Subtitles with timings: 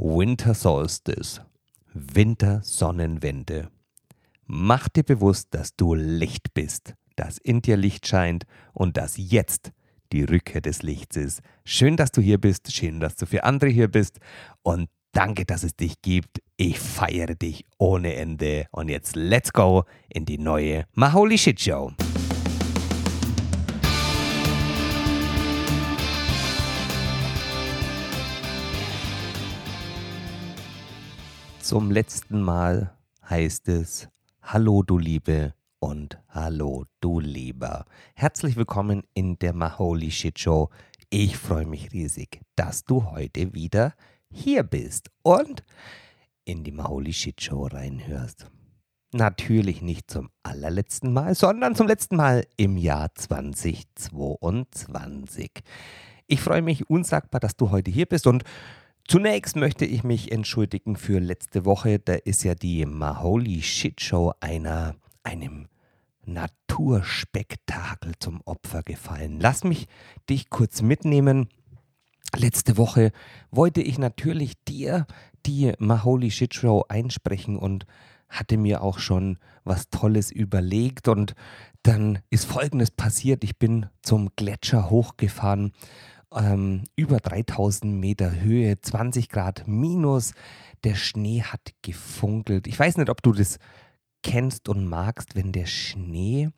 [0.00, 1.40] Winter Solstice,
[1.92, 3.68] Wintersonnenwende.
[4.46, 9.72] Mach dir bewusst, dass du Licht bist, dass in dir Licht scheint und dass jetzt
[10.12, 11.40] die Rückkehr des Lichts ist.
[11.64, 14.20] Schön, dass du hier bist, schön, dass du für andere hier bist
[14.62, 16.42] und danke, dass es dich gibt.
[16.56, 18.66] Ich feiere dich ohne Ende.
[18.70, 21.90] Und jetzt let's go in die neue Maholi Shit Show.
[31.68, 32.96] Zum letzten Mal
[33.28, 34.08] heißt es
[34.40, 37.84] Hallo du Liebe und Hallo du Lieber.
[38.14, 40.70] Herzlich willkommen in der Maholi Shit Show.
[41.10, 43.92] Ich freue mich riesig, dass du heute wieder
[44.30, 45.62] hier bist und
[46.46, 48.50] in die Maholi Shit Show reinhörst.
[49.12, 55.50] Natürlich nicht zum allerletzten Mal, sondern zum letzten Mal im Jahr 2022.
[56.28, 58.42] Ich freue mich unsagbar, dass du heute hier bist und
[59.10, 61.98] Zunächst möchte ich mich entschuldigen für letzte Woche.
[61.98, 65.68] Da ist ja die Maholi Shit Show einer, einem
[66.26, 69.40] Naturspektakel zum Opfer gefallen.
[69.40, 69.86] Lass mich
[70.28, 71.48] dich kurz mitnehmen.
[72.36, 73.12] Letzte Woche
[73.50, 75.06] wollte ich natürlich dir
[75.46, 77.86] die Maholi Shit Show einsprechen und
[78.28, 81.34] hatte mir auch schon was Tolles überlegt und
[81.82, 83.42] dann ist Folgendes passiert.
[83.42, 85.72] Ich bin zum Gletscher hochgefahren
[86.34, 90.32] ähm, über 3000 Meter Höhe, 20 Grad minus.
[90.84, 92.66] Der Schnee hat gefunkelt.
[92.66, 93.58] Ich weiß nicht, ob du das
[94.22, 96.50] kennst und magst, wenn der Schnee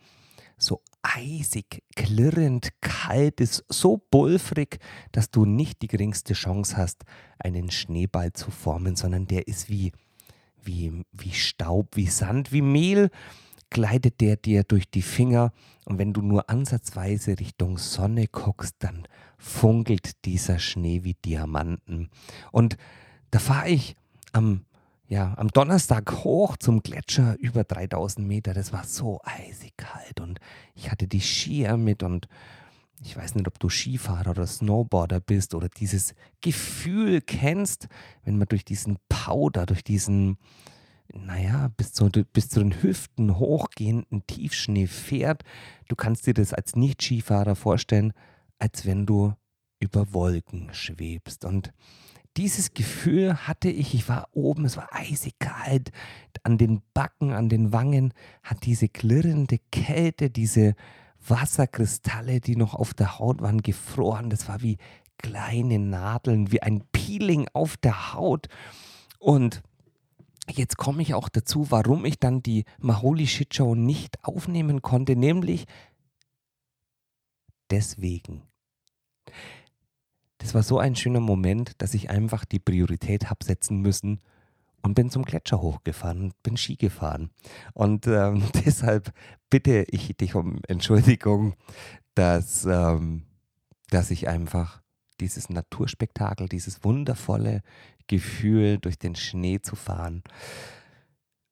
[0.57, 4.79] so eisig, klirrend kalt ist, so pulverig,
[5.13, 7.05] dass du nicht die geringste Chance hast,
[7.39, 9.93] einen Schneeball zu formen, sondern der ist wie,
[10.63, 13.11] wie, wie Staub, wie Sand, wie Mehl
[13.71, 15.53] gleitet der dir durch die Finger
[15.85, 19.07] und wenn du nur ansatzweise Richtung Sonne guckst, dann
[19.39, 22.11] funkelt dieser Schnee wie Diamanten.
[22.53, 22.77] Und
[23.31, 23.97] da fahre ich
[24.33, 24.65] am,
[25.09, 28.55] ja, am Donnerstag hoch zum Gletscher über 3000 Meter.
[28.55, 30.41] Das war so eisig kalt und
[30.75, 32.29] ich hatte die Skier mit und
[33.03, 37.89] ich weiß nicht, ob du Skifahrer oder Snowboarder bist oder dieses Gefühl kennst,
[38.25, 40.37] wenn man durch diesen Powder, durch diesen,
[41.15, 45.43] naja, bis zu, bis zu den Hüften hochgehenden Tiefschnee fährt.
[45.89, 48.13] Du kannst dir das als Nicht-Skifahrer vorstellen,
[48.59, 49.35] als wenn du
[49.81, 51.45] über Wolken schwebst.
[51.45, 51.73] Und
[52.37, 55.91] dieses Gefühl hatte ich, ich war oben, es war eisig kalt,
[56.43, 60.75] an den Backen, an den Wangen hat diese klirrende Kälte, diese
[61.27, 64.31] Wasserkristalle, die noch auf der Haut waren, gefroren.
[64.31, 64.79] Das war wie
[65.19, 68.49] kleine Nadeln, wie ein Peeling auf der Haut.
[69.19, 69.63] Und
[70.51, 75.17] jetzt komme ich auch dazu, warum ich dann die Maholi Shit Show nicht aufnehmen konnte,
[75.17, 75.67] nämlich
[77.71, 78.43] deswegen.
[80.39, 84.21] Das war so ein schöner Moment, dass ich einfach die Priorität habe setzen müssen
[84.83, 87.31] und bin zum Gletscher hochgefahren, bin Ski gefahren.
[87.75, 89.13] Und ähm, deshalb
[89.51, 91.55] bitte ich dich um Entschuldigung,
[92.15, 93.25] dass, ähm,
[93.91, 94.83] dass ich einfach
[95.21, 97.63] dieses Naturspektakel, dieses wundervolle
[98.11, 100.25] Gefühl, durch den Schnee zu fahren,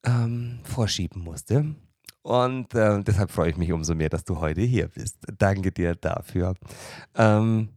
[0.03, 1.73] ähm, vorschieben musste.
[2.21, 5.19] Und äh, deshalb freue ich mich umso mehr, dass du heute hier bist.
[5.37, 6.55] Danke dir dafür.
[7.15, 7.69] Ähm,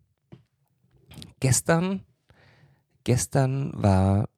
[1.38, 2.02] gestern,
[3.04, 4.28] gestern war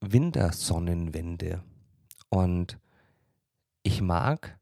[0.00, 1.64] Wintersonnenwende
[2.28, 2.78] und
[3.82, 4.56] ich mag,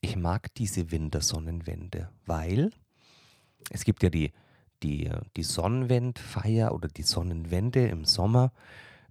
[0.00, 2.70] ich mag diese Wintersonnenwende, weil
[3.70, 4.32] es gibt ja die
[4.82, 8.52] die, die Sonnenwendfeier oder die Sonnenwende im Sommer.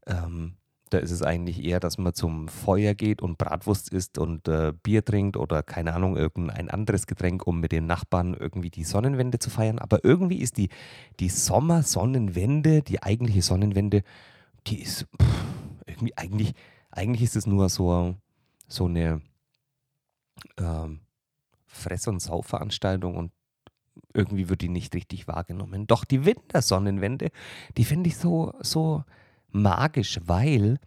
[0.06, 0.56] Ähm,
[0.92, 4.72] da ist es eigentlich eher, dass man zum Feuer geht und Bratwurst isst und äh,
[4.84, 9.40] Bier trinkt oder keine Ahnung, irgendein anderes Getränk, um mit den Nachbarn irgendwie die Sonnenwende
[9.40, 9.80] zu feiern.
[9.80, 10.70] Aber irgendwie ist die,
[11.20, 14.04] die Sommersonnenwende, die eigentliche Sonnenwende,
[14.68, 15.46] die ist pff,
[15.88, 16.54] irgendwie eigentlich,
[16.92, 18.16] eigentlich ist es nur so,
[18.68, 19.22] so eine
[20.58, 21.02] ähm,
[21.66, 23.32] Fress- und Saufveranstaltung und
[24.14, 25.88] irgendwie wird die nicht richtig wahrgenommen.
[25.88, 27.32] Doch die Wintersonnenwende,
[27.78, 29.04] die finde ich so, so
[29.52, 30.80] magisch, weil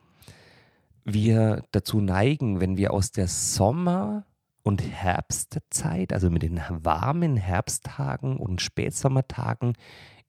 [1.04, 4.24] wir dazu neigen, wenn wir aus der Sommer-
[4.62, 9.74] und Herbstzeit, also mit den warmen Herbsttagen und Spätsommertagen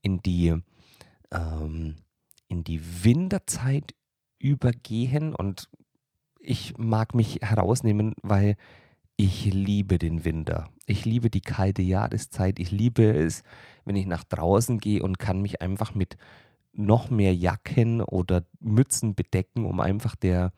[0.02, 0.56] in die,
[1.32, 1.96] ähm,
[2.48, 3.94] in die Winterzeit
[4.40, 5.36] übergehen.
[5.36, 5.70] Und
[6.40, 8.56] ich mag mich herausnehmen, weil
[9.20, 10.70] ich liebe den Winter.
[10.86, 12.58] Ich liebe die kalte Jahreszeit.
[12.58, 13.44] Ich liebe es,
[13.84, 16.16] wenn ich nach draußen gehe und kann mich einfach mit
[16.72, 20.54] noch mehr Jacken oder Mützen bedecken, um einfach der,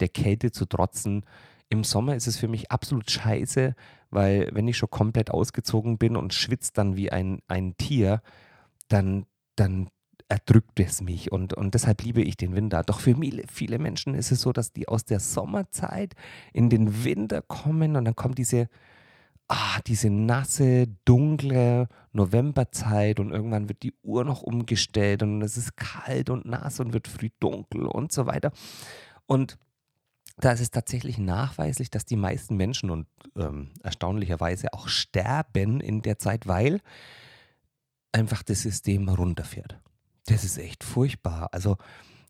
[0.00, 1.24] der Kälte zu trotzen.
[1.68, 3.76] Im Sommer ist es für mich absolut scheiße,
[4.10, 8.22] weil wenn ich schon komplett ausgezogen bin und schwitze dann wie ein, ein Tier,
[8.88, 9.24] dann,
[9.54, 9.88] dann
[10.30, 12.84] erdrückt es mich und, und deshalb liebe ich den Winter.
[12.84, 16.14] Doch für viele, viele Menschen ist es so, dass die aus der Sommerzeit
[16.52, 18.68] in den Winter kommen und dann kommt diese,
[19.48, 25.76] ah, diese nasse, dunkle Novemberzeit und irgendwann wird die Uhr noch umgestellt und es ist
[25.76, 28.52] kalt und nass und wird früh dunkel und so weiter.
[29.26, 29.58] Und
[30.38, 36.02] da ist es tatsächlich nachweislich, dass die meisten Menschen und ähm, erstaunlicherweise auch sterben in
[36.02, 36.80] der Zeit, weil
[38.12, 39.80] einfach das System runterfährt.
[40.26, 41.48] Das ist echt furchtbar.
[41.52, 41.78] Also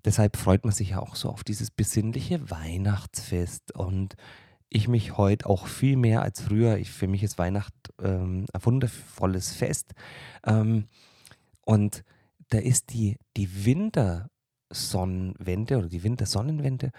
[0.05, 4.17] deshalb freut man sich ja auch so auf dieses besinnliche Weihnachtsfest und
[4.69, 6.79] ich mich heute auch viel mehr als früher.
[6.79, 9.93] Ich, für mich ist Weihnacht ähm, ein wundervolles Fest.
[10.47, 10.87] Ähm,
[11.63, 12.05] und
[12.49, 16.93] da ist die, die Wintersonnenwende oder die Wintersonnenwende,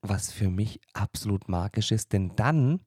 [0.00, 2.80] was für mich absolut magisch ist, denn dann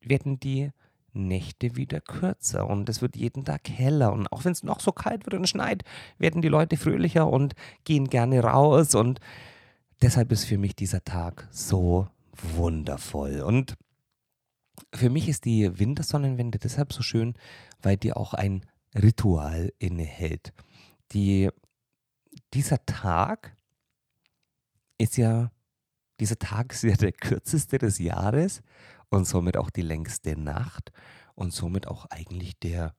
[0.00, 0.70] werden die
[1.12, 4.12] Nächte wieder kürzer und es wird jeden Tag heller.
[4.12, 5.84] Und auch wenn es noch so kalt wird und schneit,
[6.18, 8.94] werden die Leute fröhlicher und gehen gerne raus.
[8.94, 9.20] Und
[10.02, 13.40] deshalb ist für mich dieser Tag so wundervoll.
[13.40, 13.76] Und
[14.94, 17.34] für mich ist die Wintersonnenwende deshalb so schön,
[17.82, 18.64] weil die auch ein
[18.94, 20.52] Ritual innehält.
[21.12, 21.50] Die,
[22.54, 23.56] dieser Tag
[24.98, 25.50] ist ja,
[26.20, 28.62] dieser Tag ist ja der kürzeste des Jahres
[29.10, 30.92] und somit auch die längste Nacht
[31.34, 32.94] und somit auch eigentlich der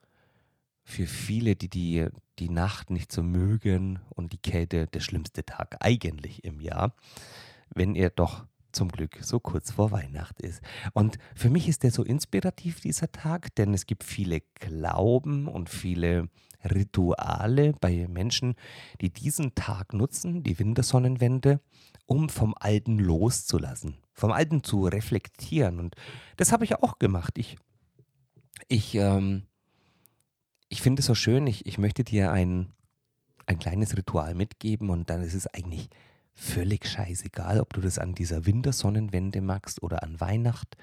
[0.84, 2.08] für viele, die, die
[2.40, 6.96] die Nacht nicht so mögen und die Kälte, der schlimmste Tag eigentlich im Jahr,
[7.70, 10.62] wenn er doch zum Glück so kurz vor Weihnacht ist.
[10.94, 15.70] Und für mich ist der so inspirativ, dieser Tag, denn es gibt viele Glauben und
[15.70, 16.30] viele
[16.64, 18.56] Rituale bei Menschen,
[19.02, 21.62] die diesen Tag nutzen, die Wintersonnenwende,
[22.06, 25.80] um vom Alten loszulassen, vom Alten zu reflektieren.
[25.80, 25.96] Und
[26.38, 27.38] das habe ich auch gemacht.
[27.38, 27.58] Ich,
[28.68, 29.44] ich, ähm,
[30.70, 32.74] ich finde es so schön, ich, ich möchte dir ein,
[33.46, 35.90] ein kleines Ritual mitgeben und dann ist es eigentlich
[36.34, 40.78] völlig scheißegal, ob du das an dieser Wintersonnenwende magst oder an Weihnacht.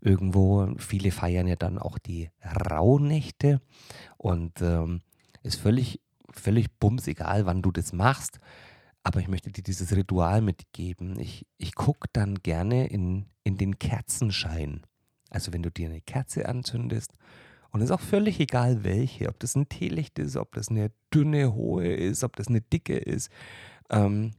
[0.00, 3.60] Irgendwo, viele feiern ja dann auch die Rauhnächte
[4.18, 5.00] und ähm,
[5.46, 6.00] ist völlig,
[6.30, 8.40] völlig bums egal, wann du das machst.
[9.02, 11.18] Aber ich möchte dir dieses Ritual mitgeben.
[11.20, 14.82] Ich, ich gucke dann gerne in, in den Kerzenschein.
[15.30, 17.12] Also wenn du dir eine Kerze anzündest
[17.70, 20.90] und es ist auch völlig egal welche, ob das ein Teelicht ist, ob das eine
[21.12, 23.30] dünne, hohe ist, ob das eine dicke ist.
[23.90, 24.32] Ähm,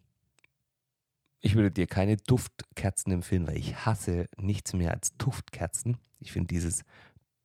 [1.40, 5.98] ich würde dir keine Duftkerzen empfehlen, weil ich hasse nichts mehr als Duftkerzen.
[6.20, 6.84] Ich finde dieses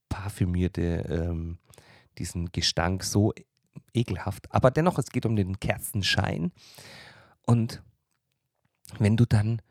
[0.08, 1.58] parfümierte, ähm,
[2.18, 3.32] diesen Gestank so
[3.94, 4.52] ekelhaft.
[4.52, 6.52] Aber dennoch, es geht um den Kerzenschein.
[7.46, 7.82] Und
[8.98, 9.62] wenn du dann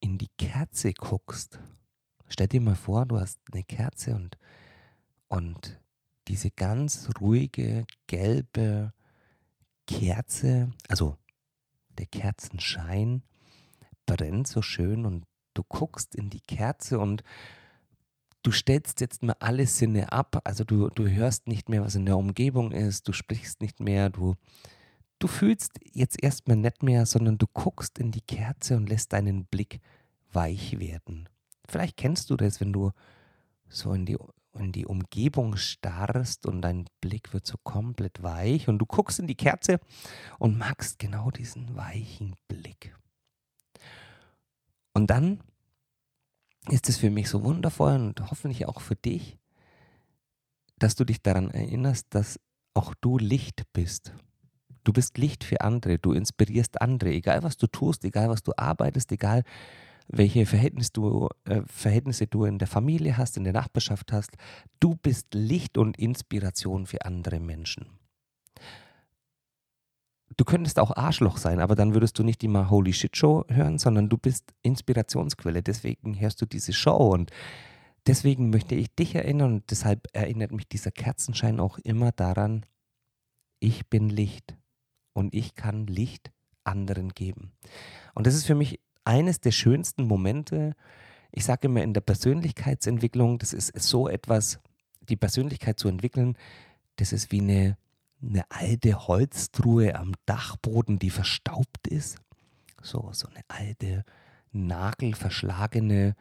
[0.00, 1.58] in die Kerze guckst,
[2.28, 4.38] stell dir mal vor, du hast eine Kerze und,
[5.28, 5.80] und
[6.28, 8.92] diese ganz ruhige, gelbe
[9.86, 11.16] Kerze, also
[11.98, 13.22] der Kerzenschein,
[14.06, 15.24] brennt so schön und
[15.54, 17.22] du guckst in die Kerze und
[18.42, 20.40] du stellst jetzt mal alle Sinne ab.
[20.44, 24.10] Also du, du hörst nicht mehr, was in der Umgebung ist, du sprichst nicht mehr,
[24.10, 24.36] du,
[25.18, 29.44] du fühlst jetzt erstmal nicht mehr, sondern du guckst in die Kerze und lässt deinen
[29.44, 29.80] Blick
[30.32, 31.28] weich werden.
[31.68, 32.92] Vielleicht kennst du das, wenn du
[33.68, 34.16] so in die,
[34.58, 39.26] in die Umgebung starrst und dein Blick wird so komplett weich und du guckst in
[39.26, 39.78] die Kerze
[40.38, 42.96] und magst genau diesen weichen Blick.
[44.92, 45.40] Und dann
[46.68, 49.38] ist es für mich so wundervoll und hoffentlich auch für dich,
[50.78, 52.38] dass du dich daran erinnerst, dass
[52.74, 54.12] auch du Licht bist.
[54.84, 58.52] Du bist Licht für andere, du inspirierst andere, egal was du tust, egal was du
[58.56, 59.42] arbeitest, egal
[60.08, 64.30] welche Verhältnisse du, äh, Verhältnisse du in der Familie hast, in der Nachbarschaft hast.
[64.80, 67.99] Du bist Licht und Inspiration für andere Menschen
[70.36, 73.78] du könntest auch Arschloch sein, aber dann würdest du nicht immer Holy Shit Show hören,
[73.78, 75.62] sondern du bist Inspirationsquelle.
[75.62, 77.30] Deswegen hörst du diese Show und
[78.06, 82.64] deswegen möchte ich dich erinnern und deshalb erinnert mich dieser Kerzenschein auch immer daran,
[83.58, 84.56] ich bin Licht
[85.12, 86.32] und ich kann Licht
[86.64, 87.52] anderen geben.
[88.14, 90.74] Und das ist für mich eines der schönsten Momente.
[91.32, 94.60] Ich sage immer in der Persönlichkeitsentwicklung, das ist so etwas,
[95.08, 96.36] die Persönlichkeit zu entwickeln,
[96.96, 97.76] das ist wie eine
[98.22, 102.18] eine alte Holztruhe am Dachboden, die verstaubt ist.
[102.82, 104.04] So, so eine alte,
[104.52, 106.14] nagelverschlagene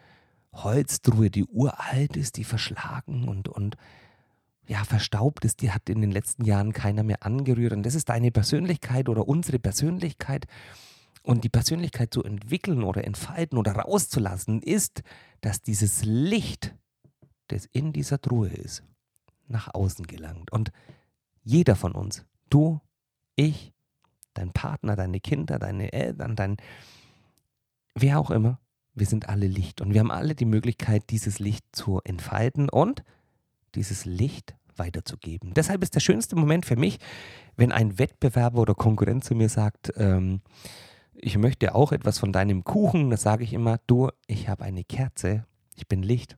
[0.53, 3.75] Holztruhe, die uralt ist, die verschlagen und, und
[4.67, 7.73] ja, verstaubt ist, die hat in den letzten Jahren keiner mehr angerührt.
[7.73, 10.45] Und das ist deine Persönlichkeit oder unsere Persönlichkeit.
[11.23, 15.01] Und die Persönlichkeit zu entwickeln oder entfalten oder rauszulassen, ist,
[15.41, 16.75] dass dieses Licht,
[17.47, 18.83] das in dieser Truhe ist,
[19.47, 20.51] nach außen gelangt.
[20.51, 20.71] Und
[21.49, 22.79] jeder von uns, du,
[23.35, 23.73] ich,
[24.35, 26.57] dein Partner, deine Kinder, deine Eltern, dein,
[27.95, 28.59] wer auch immer.
[28.93, 33.03] Wir sind alle Licht und wir haben alle die Möglichkeit, dieses Licht zu entfalten und
[33.73, 35.53] dieses Licht weiterzugeben.
[35.55, 36.99] Deshalb ist der schönste Moment für mich,
[37.55, 40.41] wenn ein Wettbewerber oder Konkurrent zu mir sagt, ähm,
[41.13, 44.83] ich möchte auch etwas von deinem Kuchen, da sage ich immer, du, ich habe eine
[44.83, 46.37] Kerze, ich bin Licht.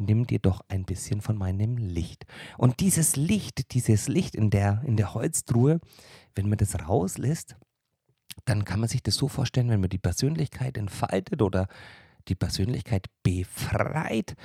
[0.00, 2.24] Nimm dir doch ein bisschen von meinem Licht.
[2.56, 5.78] Und dieses Licht, dieses Licht in der, in der Holztruhe,
[6.34, 7.56] wenn man das rauslässt,
[8.46, 11.68] dann kann man sich das so vorstellen, wenn man die Persönlichkeit entfaltet oder
[12.28, 14.36] die Persönlichkeit befreit,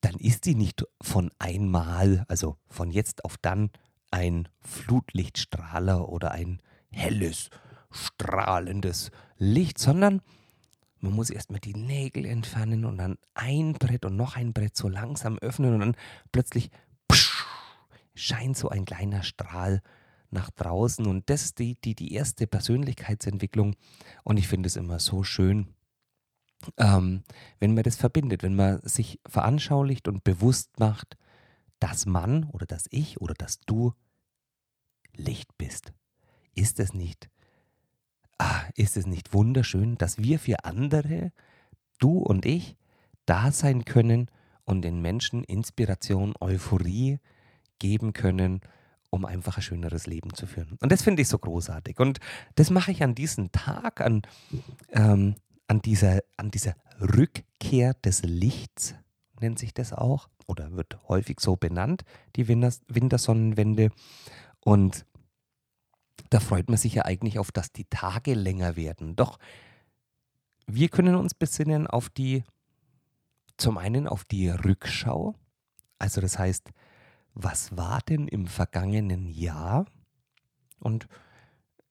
[0.00, 3.70] dann ist sie nicht von einmal, also von jetzt auf dann,
[4.12, 7.50] ein Flutlichtstrahler oder ein helles,
[7.90, 10.20] strahlendes Licht, sondern
[11.04, 14.88] man muss erstmal die Nägel entfernen und dann ein Brett und noch ein Brett so
[14.88, 15.96] langsam öffnen und dann
[16.32, 16.70] plötzlich
[17.08, 17.44] psch,
[18.14, 19.82] scheint so ein kleiner Strahl
[20.30, 21.06] nach draußen.
[21.06, 23.76] Und das ist die, die, die erste Persönlichkeitsentwicklung.
[24.24, 25.74] Und ich finde es immer so schön,
[26.78, 27.22] ähm,
[27.60, 31.18] wenn man das verbindet, wenn man sich veranschaulicht und bewusst macht,
[31.80, 33.92] dass man oder dass ich oder dass du
[35.14, 35.92] Licht bist.
[36.54, 37.28] Ist es nicht,
[38.38, 41.32] ah, ist es nicht wunderschön, dass wir für andere,
[41.98, 42.76] du und ich,
[43.26, 44.30] da sein können
[44.64, 47.18] und den Menschen Inspiration, Euphorie
[47.78, 48.60] geben können,
[49.10, 50.76] um einfach ein schöneres Leben zu führen.
[50.80, 52.00] Und das finde ich so großartig.
[52.00, 52.18] Und
[52.56, 54.22] das mache ich an diesem Tag, an,
[54.90, 55.36] ähm,
[55.68, 58.94] an, dieser, an dieser Rückkehr des Lichts,
[59.40, 62.04] nennt sich das auch, oder wird häufig so benannt,
[62.36, 63.90] die Wintersonnenwende.
[64.60, 65.06] Und
[66.30, 69.16] da freut man sich ja eigentlich auf, dass die Tage länger werden.
[69.16, 69.38] Doch
[70.66, 72.44] wir können uns besinnen auf die,
[73.56, 75.34] zum einen auf die Rückschau,
[75.98, 76.70] also das heißt,
[77.34, 79.86] was war denn im vergangenen Jahr?
[80.80, 81.06] Und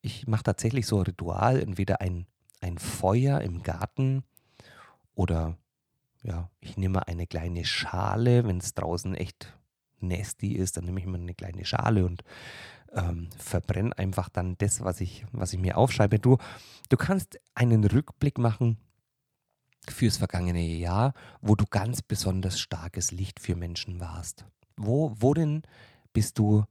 [0.00, 2.26] ich mache tatsächlich so ein Ritual, entweder ein,
[2.60, 4.24] ein Feuer im Garten
[5.14, 5.56] oder
[6.22, 9.56] ja, ich nehme eine kleine Schale, wenn es draußen echt
[10.00, 12.22] nasty ist, dann nehme ich mir eine kleine Schale und
[12.92, 16.18] ähm, verbrenne einfach dann das, was ich, was ich mir aufschreibe.
[16.18, 16.38] Du,
[16.88, 18.78] du kannst einen Rückblick machen
[19.88, 24.46] fürs vergangene Jahr, wo du ganz besonders starkes Licht für Menschen warst.
[24.76, 25.62] Wo, worin
[26.12, 26.64] bist du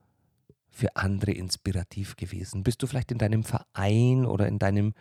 [0.71, 2.63] für andere inspirativ gewesen?
[2.63, 4.93] Bist du vielleicht in deinem Verein oder in deinem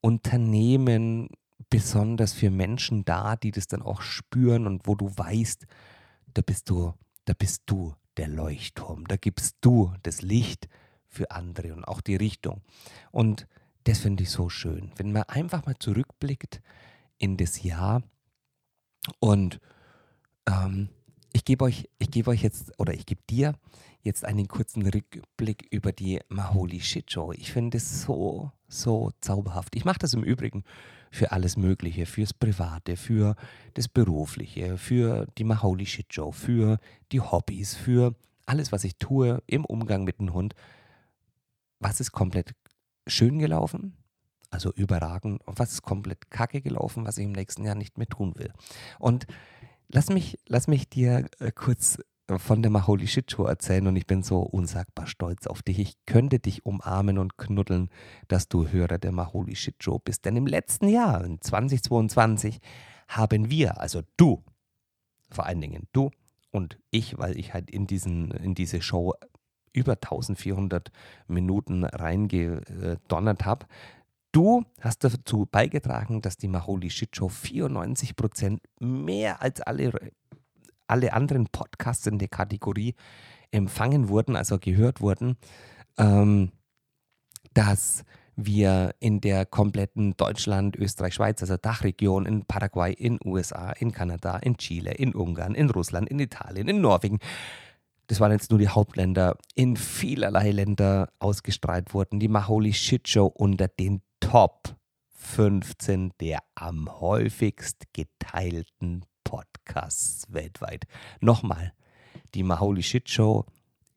[0.00, 1.28] Unternehmen
[1.68, 5.66] besonders für Menschen da, die das dann auch spüren und wo du weißt,
[6.32, 6.94] da bist du,
[7.30, 10.68] da bist du der Leuchtturm, da gibst du das Licht
[11.06, 12.60] für andere und auch die Richtung.
[13.12, 13.46] Und
[13.84, 16.60] das finde ich so schön, wenn man einfach mal zurückblickt
[17.18, 18.02] in das Jahr
[19.20, 19.60] und
[20.48, 20.88] ähm,
[21.32, 23.54] ich gebe euch, ich gebe euch jetzt, oder ich gebe dir
[24.02, 27.30] jetzt einen kurzen Rückblick über die Maholi Shit Show.
[27.30, 29.76] Ich finde es so, so zauberhaft.
[29.76, 30.64] Ich mache das im Übrigen
[31.10, 33.36] für alles Mögliche, fürs Private, für
[33.74, 36.78] das Berufliche, für die Maholi Shit Show, für
[37.12, 38.14] die Hobbys, für
[38.46, 40.54] alles, was ich tue im Umgang mit dem Hund.
[41.78, 42.54] Was ist komplett
[43.06, 43.96] schön gelaufen?
[44.50, 45.46] Also überragend.
[45.46, 48.52] Und was ist komplett kacke gelaufen, was ich im nächsten Jahr nicht mehr tun will?
[48.98, 49.26] Und
[49.92, 51.98] Lass mich, lass mich dir äh, kurz
[52.38, 55.78] von der Maholi Shit Show erzählen und ich bin so unsagbar stolz auf dich.
[55.78, 57.90] Ich könnte dich umarmen und knuddeln,
[58.28, 60.24] dass du Hörer der Maholi Shit Show bist.
[60.24, 62.60] Denn im letzten Jahr, in 2022,
[63.08, 64.44] haben wir, also du,
[65.30, 66.10] vor allen Dingen du
[66.50, 69.14] und ich, weil ich halt in, diesen, in diese Show
[69.72, 70.90] über 1400
[71.28, 73.66] Minuten reingedonnert habe,
[74.32, 79.92] Du hast dazu beigetragen, dass die Maholi Shit Show 94% mehr als alle,
[80.90, 82.94] alle anderen Podcasts in der Kategorie
[83.50, 85.36] empfangen wurden, also gehört wurden,
[85.98, 86.52] ähm,
[87.54, 88.04] dass
[88.36, 94.36] wir in der kompletten Deutschland, Österreich, Schweiz, also Dachregion, in Paraguay, in USA, in Kanada,
[94.38, 97.18] in Chile, in Ungarn, in Russland, in Italien, in Norwegen,
[98.10, 102.18] das waren jetzt nur die Hauptländer, in vielerlei Länder ausgestrahlt wurden.
[102.18, 104.74] Die Maholi Shit Show unter den Top
[105.10, 109.59] 15 der am häufigst geteilten Podcasts
[110.30, 110.86] weltweit.
[111.20, 111.72] Nochmal,
[112.34, 113.46] die Maholi Shit Show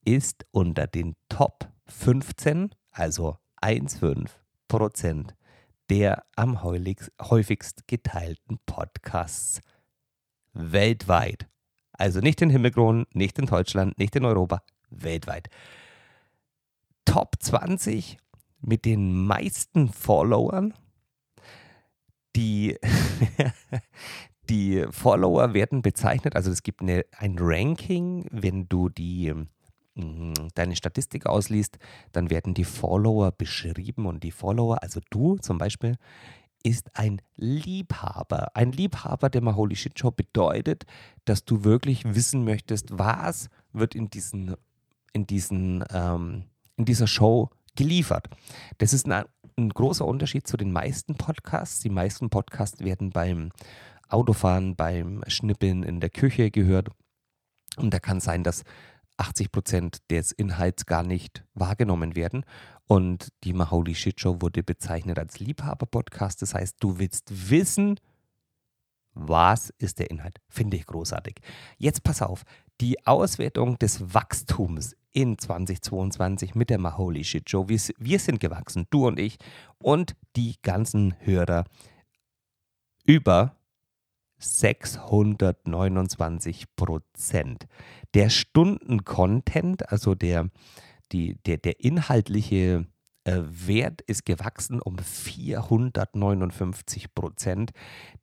[0.06, 4.30] ist unter den Top 15, also 1,5
[4.68, 5.36] Prozent
[5.89, 9.62] der am häufigst geteilten Podcasts
[10.53, 11.48] weltweit.
[11.92, 15.50] Also nicht in Himmelkronen, nicht in Deutschland, nicht in Europa, weltweit.
[17.06, 18.18] Top 20
[18.62, 20.74] mit den meisten Followern.
[22.36, 22.80] Die,
[24.50, 29.33] die Follower werden bezeichnet, also es gibt eine, ein Ranking, wenn du die
[29.95, 31.77] mm, deine Statistik ausliest,
[32.12, 35.97] dann werden die Follower beschrieben und die Follower, also du zum Beispiel,
[36.63, 38.55] ist ein Liebhaber.
[38.55, 40.85] Ein Liebhaber der Maholi Shit Show bedeutet,
[41.25, 44.55] dass du wirklich wissen möchtest, was wird in diesen,
[45.12, 46.45] in diesen, ähm,
[46.77, 48.29] in dieser Show geliefert.
[48.77, 49.25] Das ist ein,
[49.57, 51.81] ein großer Unterschied zu den meisten Podcasts.
[51.81, 53.51] Die meisten Podcasts werden beim
[54.13, 56.89] Autofahren, beim Schnippeln in der Küche gehört.
[57.77, 58.63] Und da kann sein, dass
[59.17, 62.46] 80 Prozent des Inhalts gar nicht wahrgenommen werden.
[62.86, 66.41] Und die Maholi Shit Show wurde bezeichnet als Liebhaber-Podcast.
[66.41, 68.00] Das heißt, du willst wissen,
[69.13, 70.39] was ist der Inhalt.
[70.50, 71.36] Finde ich großartig.
[71.77, 72.43] Jetzt pass auf,
[72.82, 77.70] die Auswertung des Wachstums in 2022 mit der Maholi Shit Show.
[77.70, 79.38] Wir, wir sind gewachsen, du und ich
[79.77, 81.65] und die ganzen Hörer
[83.05, 83.55] über
[84.43, 87.67] 629 Prozent.
[88.13, 90.50] Der Stunden-Content, also der,
[91.12, 92.88] die, der, der inhaltliche
[93.23, 97.71] äh, Wert ist gewachsen um 459 Prozent.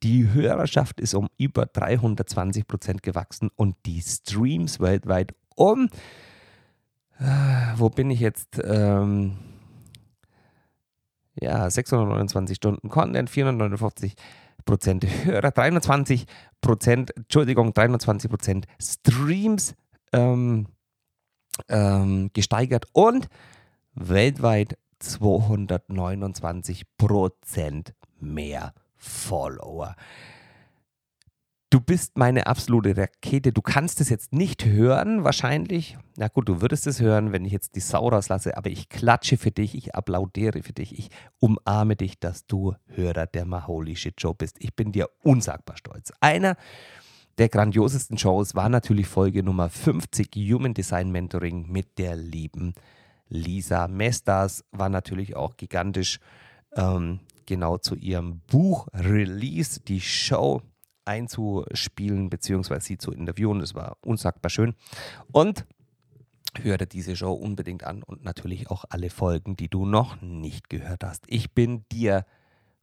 [0.02, 5.88] Die Hörerschaft ist um über 320 Prozent gewachsen und die Streams weltweit um,
[7.18, 7.24] äh,
[7.76, 8.60] wo bin ich jetzt?
[8.62, 9.36] Ähm,
[11.40, 14.14] ja, 629 Stunden Content, 459
[14.64, 16.26] Prozent Hörer, 23
[16.60, 19.74] Prozent, Entschuldigung, 23 Prozent Streams
[20.12, 20.66] ähm,
[21.68, 23.28] ähm, gesteigert und
[23.94, 29.96] weltweit 229 Prozent mehr Follower.
[31.72, 33.52] Du bist meine absolute Rakete.
[33.52, 35.96] Du kannst es jetzt nicht hören, wahrscheinlich.
[36.16, 39.36] Na gut, du würdest es hören, wenn ich jetzt die Sau rauslasse, aber ich klatsche
[39.36, 44.20] für dich, ich applaudiere für dich, ich umarme dich, dass du Hörer der Maholi Shit
[44.20, 44.56] Show bist.
[44.58, 46.12] Ich bin dir unsagbar stolz.
[46.18, 46.56] Einer
[47.38, 52.74] der grandiosesten Shows war natürlich Folge Nummer 50 Human Design Mentoring mit der lieben
[53.28, 54.64] Lisa Mestas.
[54.72, 56.18] War natürlich auch gigantisch.
[56.74, 60.62] Ähm, genau zu ihrem Buch Release, die Show
[61.04, 62.80] einzuspielen bzw.
[62.80, 63.60] sie zu interviewen.
[63.60, 64.74] Das war unsagbar schön.
[65.32, 65.66] Und
[66.58, 71.04] höre diese Show unbedingt an und natürlich auch alle Folgen, die du noch nicht gehört
[71.04, 71.24] hast.
[71.28, 72.24] Ich bin dir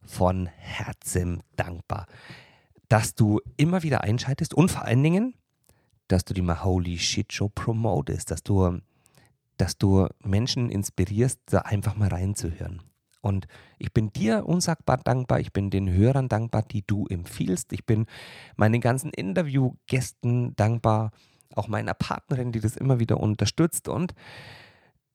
[0.02, 2.06] von Herzen dankbar,
[2.88, 5.34] dass du immer wieder einschaltest und vor allen Dingen,
[6.08, 8.78] dass du die Maholi Shit Show promotest, dass du,
[9.58, 12.82] dass du Menschen inspirierst, da einfach mal reinzuhören.
[13.20, 13.46] Und
[13.78, 17.72] ich bin dir unsagbar dankbar, ich bin den Hörern dankbar, die du empfiehlst.
[17.72, 18.06] Ich bin
[18.56, 21.10] meinen ganzen Interviewgästen dankbar,
[21.54, 23.88] auch meiner Partnerin, die das immer wieder unterstützt.
[23.88, 24.14] Und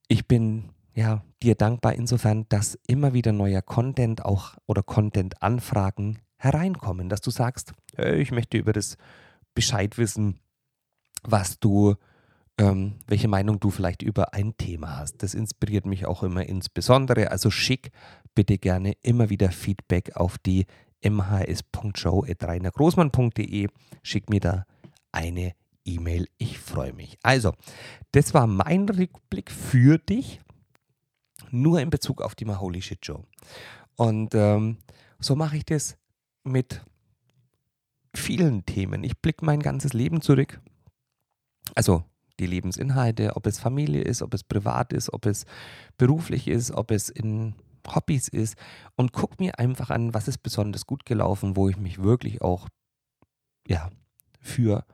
[0.08, 7.08] ich bin ja dir dankbar insofern, dass immer wieder neuer Content auch oder Content-Anfragen hereinkommen,
[7.08, 8.96] dass du sagst, ich möchte über das
[9.54, 10.40] Bescheid wissen,
[11.22, 11.94] was du
[12.58, 15.22] ähm, welche Meinung du vielleicht über ein Thema hast.
[15.22, 17.30] Das inspiriert mich auch immer insbesondere.
[17.30, 17.90] Also schick
[18.34, 20.66] bitte gerne immer wieder Feedback auf die
[21.02, 23.68] mhs.show.reinergroßmann.de.
[24.02, 24.66] Schick mir da
[25.12, 26.28] eine E-Mail.
[26.38, 27.18] Ich freue mich.
[27.22, 27.52] Also,
[28.12, 30.40] das war mein Rückblick für dich,
[31.50, 33.24] nur in Bezug auf die Maholi Shit Show.
[33.96, 34.78] Und ähm,
[35.20, 35.96] so mache ich das
[36.42, 36.84] mit
[38.14, 39.04] vielen Themen.
[39.04, 40.60] Ich blicke mein ganzes Leben zurück.
[41.74, 42.04] Also
[42.40, 45.44] die Lebensinhalte, ob es Familie ist, ob es privat ist, ob es
[45.96, 47.54] beruflich ist, ob es in
[47.86, 48.56] Hobbys ist
[48.96, 52.68] und guck mir einfach an, was ist besonders gut gelaufen, wo ich mich wirklich auch
[53.66, 53.90] ja,
[54.40, 54.84] für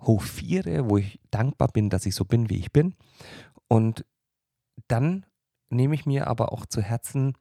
[0.00, 2.94] hochfiere, wo ich dankbar bin, dass ich so bin, wie ich bin.
[3.68, 4.04] Und
[4.88, 5.26] dann
[5.68, 7.34] nehme ich mir aber auch zu Herzen,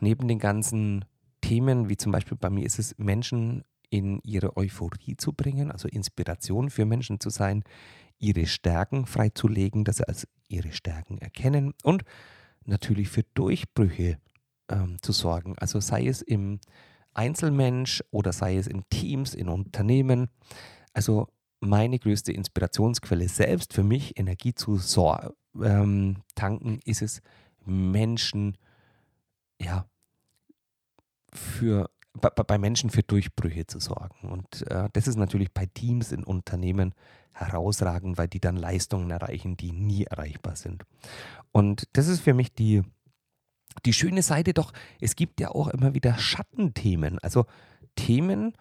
[0.00, 1.04] neben den ganzen
[1.40, 5.88] Themen, wie zum Beispiel bei mir ist es, Menschen in ihre Euphorie zu bringen, also
[5.88, 7.64] Inspiration für Menschen zu sein,
[8.20, 12.04] ihre Stärken freizulegen, dass sie als ihre Stärken erkennen und
[12.64, 14.18] natürlich für Durchbrüche
[14.68, 15.56] ähm, zu sorgen.
[15.58, 16.60] Also sei es im
[17.14, 20.28] Einzelmensch oder sei es in Teams, in Unternehmen.
[20.92, 21.28] Also
[21.60, 25.16] meine größte Inspirationsquelle selbst für mich, Energie zu so,
[25.60, 27.20] ähm, tanken, ist es,
[27.64, 28.56] Menschen
[29.60, 29.86] ja,
[31.32, 34.30] für bei, bei Menschen für Durchbrüche zu sorgen.
[34.30, 36.94] Und äh, das ist natürlich bei Teams in Unternehmen
[37.32, 40.84] herausragend, weil die dann Leistungen erreichen, die nie erreichbar sind.
[41.52, 42.82] Und das ist für mich die,
[43.84, 47.46] die schöne Seite, doch es gibt ja auch immer wieder Schattenthemen, also
[47.96, 48.54] Themen,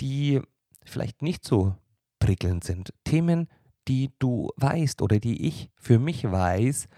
[0.00, 0.40] die
[0.84, 1.74] vielleicht nicht so
[2.18, 3.48] prickelnd sind, Themen,
[3.88, 6.88] die du weißt oder die ich für mich weiß,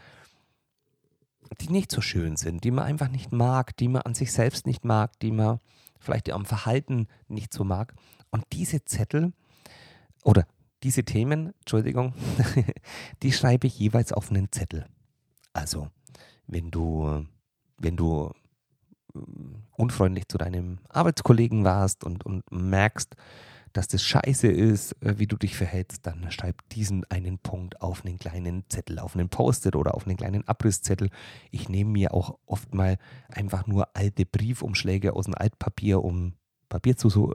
[1.61, 4.67] die nicht so schön sind, die man einfach nicht mag, die man an sich selbst
[4.67, 5.61] nicht mag, die man
[5.99, 7.95] vielleicht am Verhalten nicht so mag.
[8.31, 9.33] Und diese Zettel
[10.25, 10.47] oder
[10.83, 12.15] diese Themen, Entschuldigung,
[13.23, 14.87] die schreibe ich jeweils auf einen Zettel.
[15.53, 15.89] Also,
[16.47, 17.27] wenn du,
[17.79, 18.33] wenn du
[19.15, 19.19] äh,
[19.77, 23.17] unfreundlich zu deinem Arbeitskollegen warst und, und merkst,
[23.73, 28.05] dass das scheiße ist, äh, wie du dich verhältst, dann schreib diesen einen Punkt auf
[28.05, 31.11] einen kleinen Zettel, auf einen Post-it oder auf einen kleinen Abrisszettel.
[31.51, 36.35] Ich nehme mir auch oft mal einfach nur alte Briefumschläge aus dem Altpapier, um
[36.69, 37.33] Papier zu, so,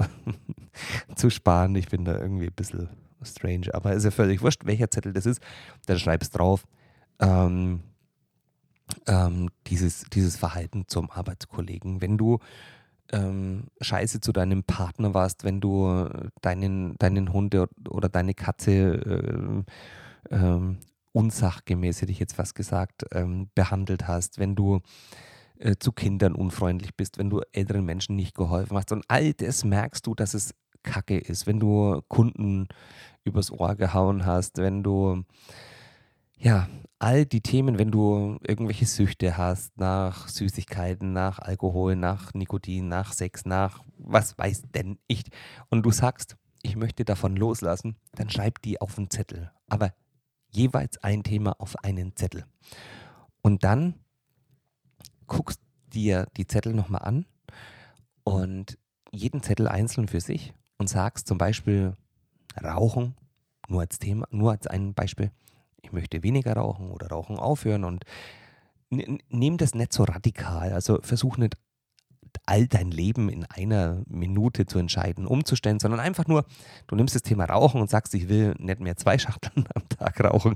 [1.16, 1.76] zu sparen.
[1.76, 2.90] Ich bin da irgendwie ein bisschen
[3.26, 5.42] strange, aber ist ja völlig wurscht, welcher Zettel das ist.
[5.86, 6.66] Dann schreibst drauf.
[7.20, 7.82] Ähm,
[9.08, 12.02] ähm, dieses, dieses Verhalten zum Arbeitskollegen.
[12.02, 12.40] Wenn du
[13.12, 16.10] ähm, scheiße zu deinem Partner warst, wenn du
[16.42, 17.56] deinen, deinen Hund
[17.90, 19.64] oder deine Katze
[20.32, 20.78] äh, ähm,
[21.12, 24.82] unsachgemäß, hätte ich jetzt fast gesagt, ähm, behandelt hast, wenn du
[25.60, 28.92] äh, zu Kindern unfreundlich bist, wenn du älteren Menschen nicht geholfen hast.
[28.92, 32.68] Und all das merkst du, dass es Kacke ist, wenn du Kunden
[33.24, 35.24] übers Ohr gehauen hast, wenn du
[36.38, 36.68] ja,
[37.00, 43.14] all die Themen, wenn du irgendwelche Süchte hast nach Süßigkeiten, nach Alkohol, nach Nikotin, nach
[43.14, 45.24] Sex, nach was weiß denn ich,
[45.70, 49.52] und du sagst, ich möchte davon loslassen, dann schreib die auf einen Zettel.
[49.68, 49.94] Aber
[50.50, 52.46] jeweils ein Thema auf einen Zettel.
[53.42, 53.96] Und dann
[55.28, 55.60] guckst
[55.94, 57.26] dir die Zettel nochmal an
[58.24, 58.78] und
[59.12, 61.96] jeden Zettel einzeln für sich und sagst zum Beispiel
[62.62, 63.16] Rauchen,
[63.68, 65.32] nur als Thema, nur als ein Beispiel
[65.84, 68.06] ich möchte weniger rauchen oder Rauchen aufhören und
[68.90, 70.74] nimm das nicht so radikal.
[70.74, 71.56] Also versuch nicht
[72.46, 76.46] all dein Leben in einer Minute zu entscheiden, umzustellen, sondern einfach nur,
[76.88, 80.20] du nimmst das Thema Rauchen und sagst, ich will nicht mehr zwei Schachteln am Tag
[80.24, 80.56] rauchen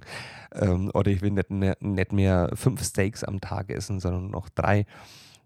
[0.54, 4.86] ähm, oder ich will nicht nicht mehr fünf Steaks am Tag essen, sondern noch drei,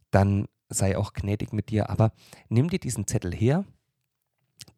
[0.10, 1.90] dann sei auch gnädig mit dir.
[1.90, 2.14] Aber
[2.48, 3.66] nimm dir diesen Zettel her,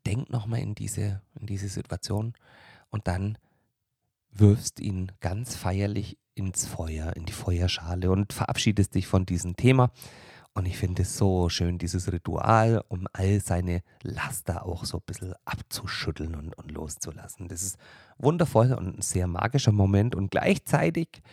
[0.06, 2.34] denk nochmal in diese, in diese Situation
[2.90, 3.38] und dann
[4.32, 9.92] wirfst ihn ganz feierlich ins Feuer, in die Feuerschale und verabschiedest dich von diesem Thema.
[10.56, 15.04] Und ich finde es so schön, dieses Ritual, um all seine Laster auch so ein
[15.06, 17.48] bisschen abzuschütteln und, und loszulassen.
[17.48, 17.78] Das ist
[18.20, 20.14] wundervoll und ein sehr magischer Moment.
[20.14, 21.24] Und gleichzeitig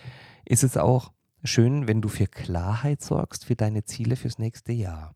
[0.46, 1.12] ist es auch
[1.44, 5.12] schön, wenn du für Klarheit sorgst für deine Ziele fürs nächste Jahr.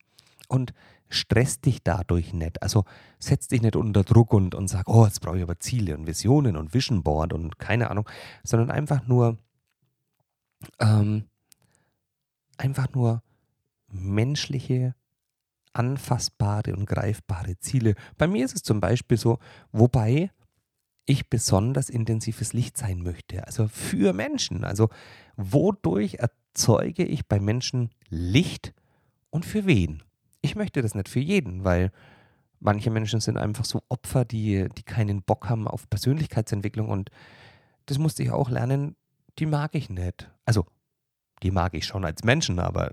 [0.48, 0.74] Und
[1.08, 2.62] stress dich dadurch nicht.
[2.62, 2.84] Also
[3.18, 6.06] setz dich nicht unter Druck und, und sag, oh, jetzt brauche ich aber Ziele und
[6.06, 8.08] Visionen und Vision Board und keine Ahnung,
[8.42, 9.38] sondern einfach nur,
[10.80, 11.24] ähm,
[12.56, 13.22] einfach nur
[13.88, 14.94] menschliche,
[15.72, 17.94] anfassbare und greifbare Ziele.
[18.16, 19.38] Bei mir ist es zum Beispiel so,
[19.72, 20.30] wobei
[21.06, 24.64] ich besonders intensives Licht sein möchte, also für Menschen.
[24.64, 24.88] Also
[25.36, 28.72] wodurch erzeuge ich bei Menschen Licht
[29.30, 30.02] und für wen?
[30.44, 31.90] Ich möchte das nicht für jeden, weil
[32.60, 37.10] manche Menschen sind einfach so Opfer, die, die keinen Bock haben auf Persönlichkeitsentwicklung und
[37.86, 38.94] das musste ich auch lernen,
[39.38, 40.30] die mag ich nicht.
[40.44, 40.66] Also,
[41.42, 42.92] die mag ich schon als Menschen, aber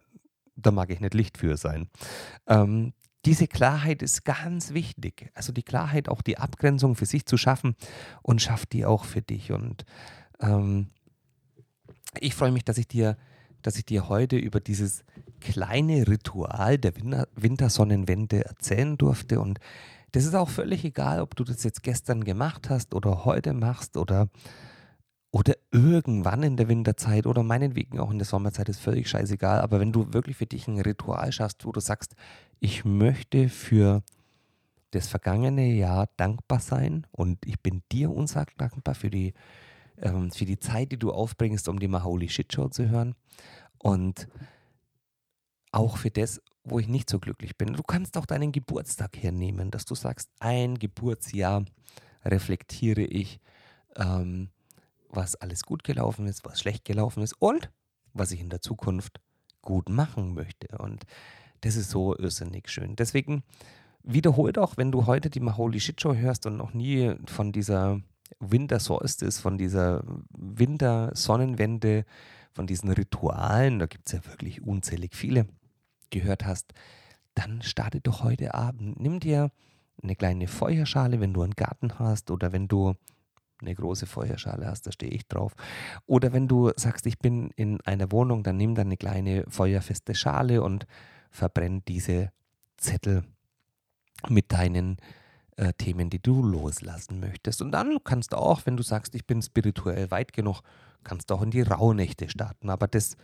[0.55, 1.89] da mag ich nicht Licht für sein.
[2.47, 2.93] Ähm,
[3.25, 5.29] diese Klarheit ist ganz wichtig.
[5.33, 7.75] Also die Klarheit, auch die Abgrenzung für sich zu schaffen
[8.23, 9.51] und schafft die auch für dich.
[9.51, 9.85] Und
[10.39, 10.87] ähm,
[12.19, 13.17] ich freue mich, dass ich dir
[13.61, 15.03] dass ich dir heute über dieses
[15.39, 16.93] kleine Ritual der
[17.35, 19.39] Wintersonnenwende erzählen durfte.
[19.39, 19.59] Und
[20.11, 23.97] das ist auch völlig egal, ob du das jetzt gestern gemacht hast oder heute machst
[23.97, 24.29] oder,
[25.31, 29.61] oder irgendwann in der Winterzeit oder meinetwegen auch in der Sommerzeit, ist völlig scheißegal.
[29.61, 32.15] Aber wenn du wirklich für dich ein Ritual schaffst, wo du sagst,
[32.59, 34.03] ich möchte für
[34.91, 39.33] das vergangene Jahr dankbar sein und ich bin dir unsagbar dankbar für die
[40.01, 43.15] ähm, für die Zeit, die du aufbringst, um die Maholi Shit Show zu hören.
[43.77, 44.27] Und
[45.71, 47.73] auch für das, wo ich nicht so glücklich bin.
[47.73, 51.65] Du kannst auch deinen Geburtstag hernehmen, dass du sagst, ein Geburtsjahr
[52.25, 53.39] reflektiere ich,
[53.95, 54.49] ähm,
[55.09, 57.71] was alles gut gelaufen ist, was schlecht gelaufen ist und
[58.13, 59.19] was ich in der Zukunft
[59.61, 60.77] gut machen möchte.
[60.77, 61.05] Und
[61.61, 62.95] das ist so irrsinnig schön.
[62.95, 63.43] Deswegen
[64.03, 68.01] wiederholt auch, wenn du heute die Maholi Shit Show hörst und noch nie von dieser
[68.39, 72.05] Winter Solstice, von dieser Wintersonnenwende,
[72.53, 75.47] von diesen Ritualen, da gibt es ja wirklich unzählig viele,
[76.09, 76.73] gehört hast,
[77.33, 78.99] dann starte doch heute Abend.
[78.99, 79.51] Nimm dir
[80.03, 82.95] eine kleine Feuerschale, wenn du einen Garten hast oder wenn du
[83.61, 85.53] eine große Feuerschale hast, da stehe ich drauf.
[86.05, 90.15] Oder wenn du sagst, ich bin in einer Wohnung, dann nimm dann eine kleine feuerfeste
[90.15, 90.87] Schale und
[91.29, 92.31] verbrenn diese
[92.77, 93.23] Zettel
[94.29, 94.97] mit deinen
[95.61, 97.61] äh, Themen, die du loslassen möchtest.
[97.61, 100.61] Und dann kannst du auch, wenn du sagst, ich bin spirituell weit genug,
[101.03, 102.71] kannst du auch in die Rauhnächte starten.
[102.71, 103.15] Aber das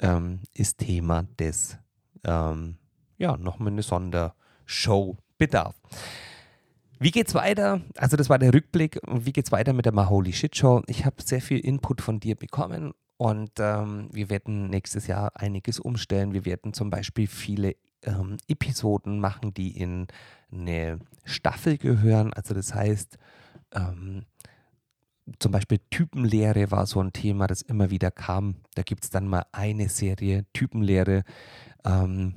[0.00, 1.78] ähm, ist Thema des,
[2.24, 2.76] ähm,
[3.18, 5.76] ja, nochmal eine Sondershow bedarf.
[6.98, 7.82] Wie geht's weiter?
[7.96, 8.98] Also, das war der Rückblick.
[9.06, 10.82] Wie geht's weiter mit der Maholi Shit Show?
[10.88, 15.78] Ich habe sehr viel Input von dir bekommen und ähm, wir werden nächstes Jahr einiges
[15.78, 16.32] umstellen.
[16.32, 20.06] Wir werden zum Beispiel viele ähm, Episoden machen, die in
[20.50, 22.32] eine Staffel gehören.
[22.32, 23.18] Also, das heißt,
[23.74, 24.24] ähm,
[25.38, 28.56] zum Beispiel Typenlehre war so ein Thema, das immer wieder kam.
[28.74, 31.24] Da gibt es dann mal eine Serie Typenlehre.
[31.84, 32.36] Ähm,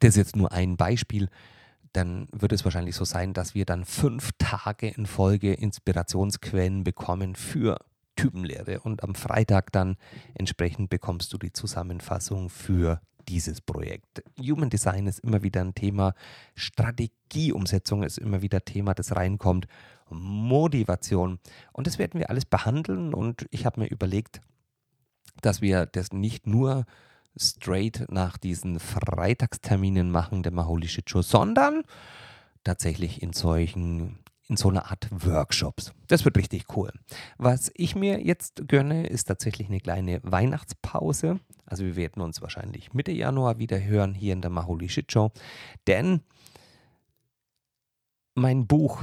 [0.00, 1.28] das ist jetzt nur ein Beispiel
[1.92, 7.34] dann wird es wahrscheinlich so sein, dass wir dann fünf Tage in Folge Inspirationsquellen bekommen
[7.34, 7.78] für
[8.16, 9.96] Typenlehre und am Freitag dann
[10.34, 14.22] entsprechend bekommst du die Zusammenfassung für dieses Projekt.
[14.38, 16.14] Human Design ist immer wieder ein Thema,
[16.54, 19.66] Strategieumsetzung ist immer wieder Thema, das reinkommt,
[20.10, 21.38] Motivation
[21.72, 24.40] und das werden wir alles behandeln und ich habe mir überlegt,
[25.40, 26.84] dass wir das nicht nur
[27.36, 31.82] straight nach diesen Freitagsterminen machen der Maholi Shit Show, sondern
[32.64, 34.18] tatsächlich in solchen
[34.50, 35.94] in so einer Art Workshops.
[36.08, 36.92] Das wird richtig cool.
[37.38, 41.38] Was ich mir jetzt gönne, ist tatsächlich eine kleine Weihnachtspause.
[41.66, 45.30] Also wir werden uns wahrscheinlich Mitte Januar wieder hören hier in der Maholi Shit Show,
[45.86, 46.22] denn
[48.34, 49.02] mein Buch,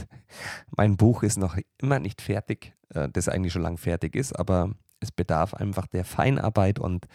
[0.76, 4.74] mein Buch ist noch immer nicht fertig, äh, das eigentlich schon lang fertig ist, aber
[5.00, 7.06] es bedarf einfach der Feinarbeit und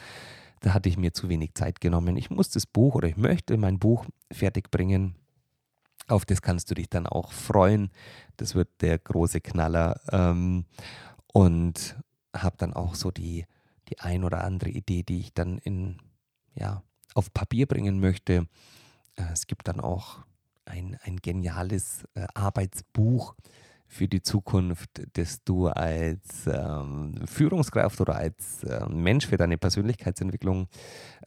[0.62, 2.18] da hatte ich mir zu wenig Zeit genommen.
[2.18, 5.16] Ich muss das Buch oder ich möchte mein Buch fertig bringen.
[6.08, 7.92] Auf das kannst du dich dann auch freuen.
[8.38, 10.00] Das wird der große Knaller.
[10.12, 10.66] Ähm,
[11.34, 11.98] und
[12.36, 13.46] habe dann auch so die,
[13.89, 15.98] die ein oder andere Idee, die ich dann in,
[16.56, 16.84] ja,
[17.16, 18.48] auf Papier bringen möchte.
[19.16, 20.20] Äh, es gibt dann auch
[20.66, 23.36] ein, ein geniales äh, Arbeitsbuch,
[23.93, 30.67] für die Zukunft, dass du als ähm, Führungskraft oder als äh, Mensch für deine Persönlichkeitsentwicklung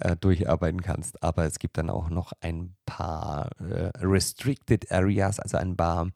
[0.00, 1.22] äh, durcharbeiten kannst.
[1.22, 6.11] Aber es gibt dann auch noch ein paar äh, Restricted Areas, also ein paar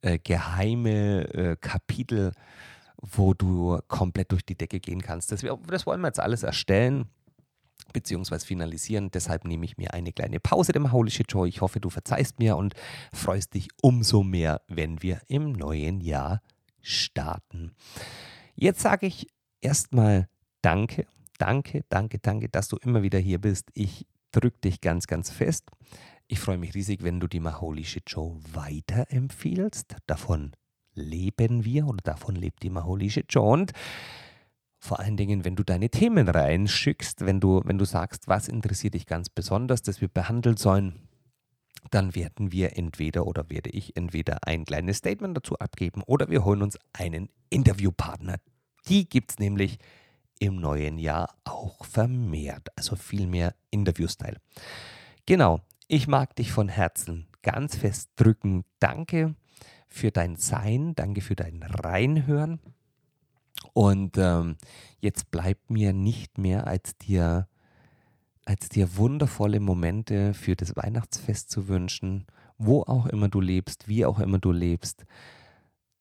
[0.00, 2.32] äh, geheime äh, Kapitel,
[2.96, 5.32] wo du komplett durch die Decke gehen kannst.
[5.32, 7.06] Das, das wollen wir jetzt alles erstellen
[7.92, 9.10] beziehungsweise finalisieren.
[9.10, 11.44] Deshalb nehme ich mir eine kleine Pause dem Shit Show.
[11.44, 12.74] Ich hoffe, du verzeihst mir und
[13.12, 16.42] freust dich umso mehr, wenn wir im neuen Jahr
[16.80, 17.72] starten.
[18.54, 19.26] Jetzt sage ich
[19.60, 20.28] erstmal
[20.62, 21.06] Danke,
[21.38, 23.70] danke, danke, danke, dass du immer wieder hier bist.
[23.72, 25.70] Ich drücke dich ganz, ganz fest.
[26.28, 29.96] Ich freue mich riesig, wenn du die Maholi Shit Show weiterempfiehlst.
[30.06, 30.52] Davon
[30.94, 33.50] leben wir oder davon lebt die Maholi Shit Show.
[33.50, 33.72] Und
[34.80, 38.94] vor allen Dingen, wenn du deine Themen reinschickst, wenn du, wenn du sagst, was interessiert
[38.94, 41.06] dich ganz besonders, dass wir behandeln sollen,
[41.90, 46.44] dann werden wir entweder oder werde ich entweder ein kleines Statement dazu abgeben oder wir
[46.44, 48.36] holen uns einen Interviewpartner.
[48.88, 49.78] Die gibt es nämlich
[50.38, 54.38] im neuen Jahr auch vermehrt, also viel mehr Interview-Style.
[55.26, 58.64] Genau, ich mag dich von Herzen ganz fest drücken.
[58.78, 59.34] Danke
[59.88, 62.60] für dein Sein, danke für dein Reinhören.
[63.72, 64.56] Und ähm,
[64.98, 67.48] jetzt bleibt mir nicht mehr, als dir,
[68.44, 72.26] als dir wundervolle Momente für das Weihnachtsfest zu wünschen,
[72.58, 75.04] wo auch immer du lebst, wie auch immer du lebst,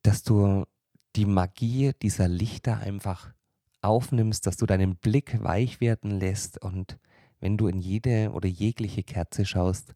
[0.01, 0.65] dass du
[1.15, 3.33] die Magie dieser Lichter einfach
[3.81, 6.99] aufnimmst, dass du deinen Blick weich werden lässt und
[7.39, 9.93] wenn du in jede oder jegliche Kerze schaust,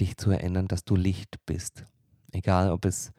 [0.00, 1.84] dich zu erinnern, dass du Licht bist.
[2.32, 3.12] Egal, ob es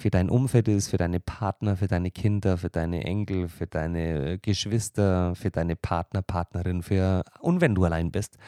[0.00, 4.38] für dein Umfeld ist, für deine Partner, für deine Kinder, für deine Enkel, für deine
[4.38, 8.38] Geschwister, für deine Partner, Partnerin, für und wenn du allein bist,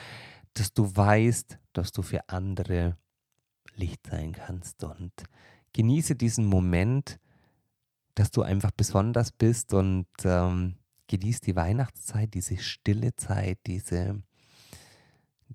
[0.54, 2.96] dass du weißt, dass du für andere
[3.74, 4.84] Licht sein kannst.
[4.84, 5.12] Und
[5.72, 7.18] genieße diesen Moment,
[8.14, 14.22] dass du einfach besonders bist und ähm, genieß die Weihnachtszeit, diese stille Zeit, diese,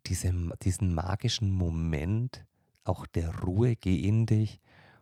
[0.07, 2.45] diese, diesen magischen Moment
[2.83, 4.60] auch der Ruhe, geh in dich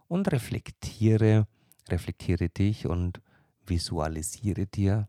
[0.08, 1.48] und reflektiere,
[1.90, 3.22] reflektiere dich und
[3.66, 5.08] visualisiere dir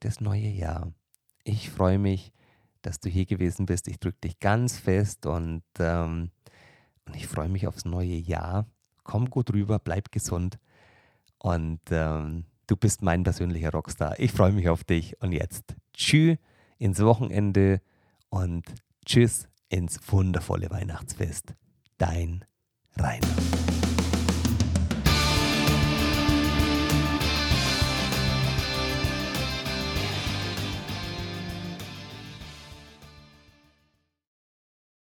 [0.00, 0.92] das neue Jahr.
[1.44, 2.32] Ich freue mich,
[2.82, 3.88] dass du hier gewesen bist.
[3.88, 6.30] Ich drücke dich ganz fest und, ähm,
[7.06, 8.66] und ich freue mich aufs neue Jahr.
[9.02, 10.58] Komm gut rüber, bleib gesund
[11.38, 14.18] und ähm, du bist mein persönlicher Rockstar.
[14.18, 16.38] Ich freue mich auf dich und jetzt tschüss
[16.78, 17.80] ins Wochenende
[18.30, 18.64] und
[19.04, 21.54] tschüss ins wundervolle Weihnachtsfest.
[21.98, 22.44] Dein
[22.96, 23.53] Rainer.